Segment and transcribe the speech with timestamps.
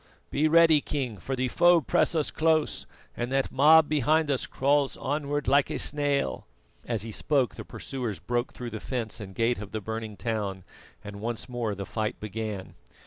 [0.31, 4.97] Be ready, king, for the foe press us close, and that mob behind us crawls
[4.97, 6.47] onward like a snail."
[6.87, 10.63] As he spoke the pursuers broke through the fence and gate of the burning town,
[11.03, 12.73] and once more the fight began.